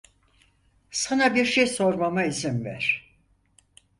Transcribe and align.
Sana 0.91 1.35
bir 1.35 1.45
şey 1.45 1.67
sormama 1.67 2.23
izin 2.23 2.65
ver. 2.65 3.13